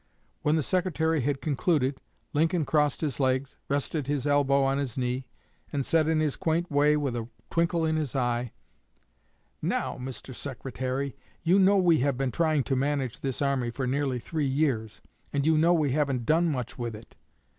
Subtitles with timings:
[0.41, 2.01] When the Secretary had concluded,
[2.33, 5.27] Lincoln crossed his legs, rested his elbow on his knee,
[5.71, 8.51] and said in his quaint way and with a twinkle in his eye:
[9.61, 10.33] "Now, Mr.
[10.33, 15.01] Secretary, you know we have been trying to manage this army for nearly three years,
[15.31, 17.15] and you know we haven't done much with it.